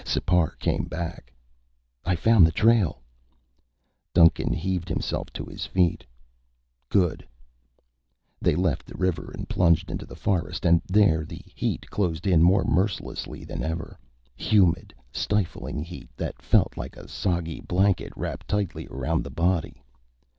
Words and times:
Sipar 0.03 0.55
came 0.57 0.85
back. 0.85 1.31
"I 2.03 2.15
found 2.15 2.47
the 2.47 2.51
trail." 2.51 3.03
Duncan 4.15 4.51
heaved 4.51 4.89
himself 4.89 5.31
to 5.33 5.45
his 5.45 5.67
feet. 5.67 6.03
"Good." 6.89 7.23
They 8.41 8.55
left 8.55 8.87
the 8.87 8.97
river 8.97 9.29
and 9.31 9.47
plunged 9.47 9.91
into 9.91 10.07
the 10.07 10.15
forest 10.15 10.65
and 10.65 10.81
there 10.87 11.23
the 11.23 11.41
heat 11.53 11.87
closed 11.91 12.25
in 12.25 12.41
more 12.41 12.63
mercilessly 12.63 13.43
than 13.45 13.61
ever 13.61 13.99
humid, 14.35 14.91
stifling 15.13 15.83
heat 15.83 16.09
that 16.17 16.41
felt 16.41 16.75
like 16.77 16.97
a 16.97 17.07
soggy 17.07 17.59
blanket 17.61 18.11
wrapped 18.15 18.47
tightly 18.47 18.87
round 18.89 19.23
the 19.23 19.29
body. 19.29 19.83